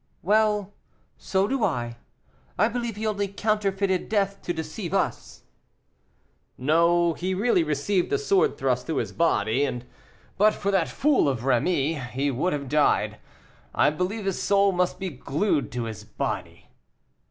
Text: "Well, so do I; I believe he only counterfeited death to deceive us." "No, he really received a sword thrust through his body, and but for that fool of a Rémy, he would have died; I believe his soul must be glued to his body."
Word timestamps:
"Well, 0.23 0.73
so 1.15 1.47
do 1.47 1.63
I; 1.63 1.95
I 2.57 2.67
believe 2.69 2.95
he 2.95 3.05
only 3.05 3.27
counterfeited 3.27 4.09
death 4.09 4.41
to 4.41 4.51
deceive 4.51 4.95
us." 4.95 5.43
"No, 6.57 7.13
he 7.13 7.35
really 7.35 7.63
received 7.63 8.11
a 8.11 8.17
sword 8.17 8.57
thrust 8.57 8.87
through 8.87 8.95
his 8.95 9.11
body, 9.11 9.63
and 9.63 9.85
but 10.39 10.55
for 10.55 10.71
that 10.71 10.89
fool 10.89 11.29
of 11.29 11.43
a 11.43 11.47
Rémy, 11.47 12.03
he 12.09 12.31
would 12.31 12.51
have 12.51 12.67
died; 12.67 13.19
I 13.75 13.91
believe 13.91 14.25
his 14.25 14.41
soul 14.41 14.71
must 14.71 14.97
be 14.97 15.11
glued 15.11 15.71
to 15.73 15.83
his 15.83 16.03
body." 16.03 16.69